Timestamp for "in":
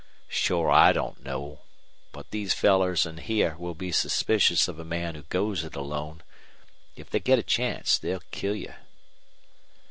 3.05-3.17